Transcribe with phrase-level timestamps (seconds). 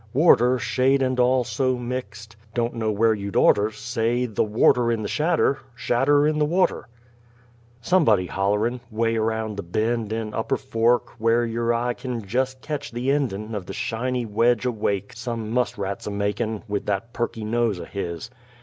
[0.13, 5.03] Worter, shade and all so mixed, don't know which you'd orter Say, th' worter in
[5.03, 6.87] the shadder shadder in the worter!
[7.81, 12.89] Somebody hollerin' 'way around the bend in Upper Fork where yer eye kin jes' ketch
[12.91, 17.13] the endin' Of the shiney wedge o' wake some muss rat's a makin' With that
[17.13, 18.31] pesky nose o' his!